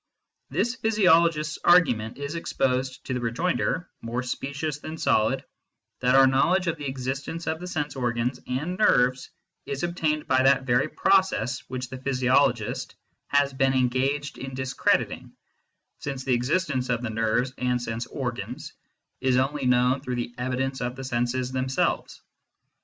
[0.49, 5.43] This physiologist s argument is exposed to the rejoinder, more specious than solid,
[5.99, 9.29] that our know ledge of the existence of the sense organs and nerves
[9.67, 12.95] is obtained by that very process which the physiologist
[13.27, 15.33] has been engaged in discrediting,
[15.99, 18.73] since the existence of the nerves and sense organs
[19.19, 22.23] is only known through the evidence of the senses themselves.